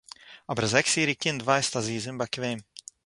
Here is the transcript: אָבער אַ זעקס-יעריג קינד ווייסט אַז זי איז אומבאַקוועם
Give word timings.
אָבער 0.51 0.65
אַ 0.67 0.71
זעקס-יעריג 0.73 1.19
קינד 1.23 1.39
ווייסט 1.45 1.73
אַז 1.77 1.85
זי 1.87 1.93
איז 1.97 2.05
אומבאַקוועם 2.09 2.59